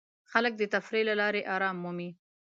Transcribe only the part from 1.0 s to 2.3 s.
له لارې آرام مومي.